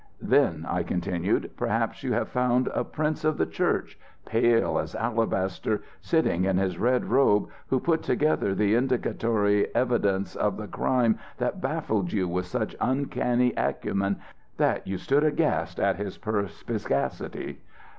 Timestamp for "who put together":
7.67-8.55